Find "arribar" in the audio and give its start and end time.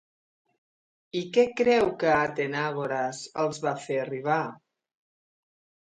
4.09-4.43